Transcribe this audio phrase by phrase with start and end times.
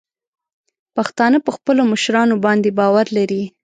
[0.95, 3.43] پښتانه په خپلو مشرانو باندې باور لري.